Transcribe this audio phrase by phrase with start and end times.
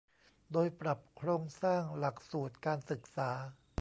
[0.51, 3.29] โดยปรับโครงสร้างหลักสูตรการศึกษา